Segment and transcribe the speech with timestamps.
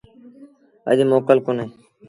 [0.89, 1.65] اَڄ موڪل ڪونهي۔